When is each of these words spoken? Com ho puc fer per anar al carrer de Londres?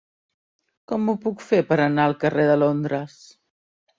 Com 0.91 1.11
ho 1.11 1.15
puc 1.25 1.43
fer 1.49 1.59
per 1.73 1.77
anar 1.83 2.07
al 2.11 2.17
carrer 2.25 2.45
de 2.53 2.57
Londres? 2.63 3.21